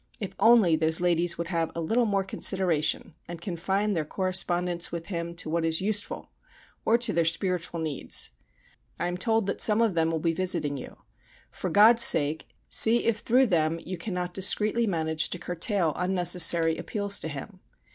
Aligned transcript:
If 0.19 0.33
only 0.39 0.75
those 0.75 0.99
ladies 0.99 1.37
would 1.37 1.49
have 1.49 1.71
a 1.75 1.79
little 1.79 2.07
more 2.07 2.23
consideration 2.23 3.13
and 3.27 3.39
confine 3.39 3.93
their 3.93 4.03
correspondence 4.03 4.91
with 4.91 5.05
him 5.09 5.35
to 5.35 5.47
what 5.47 5.63
is 5.63 5.79
useful, 5.79 6.31
or 6.83 6.97
to 6.97 7.13
their 7.13 7.23
spiritual 7.23 7.79
needs! 7.79 8.31
I 8.99 9.05
am 9.07 9.15
told 9.15 9.45
that 9.45 9.61
some 9.61 9.79
of 9.79 9.93
them 9.93 10.09
will 10.09 10.17
be 10.17 10.33
visiting 10.33 10.75
you. 10.75 10.97
For 11.51 11.69
God's 11.69 12.01
sake 12.01 12.47
see 12.67 13.05
if 13.05 13.19
through 13.19 13.45
them 13.45 13.79
you 13.85 13.95
cannot 13.95 14.33
discretely 14.33 14.87
manage 14.87 15.29
to 15.29 15.37
curtail 15.37 15.93
unnecessary 15.95 16.79
appeals 16.79 17.19
to 17.19 17.27
him. 17.27 17.59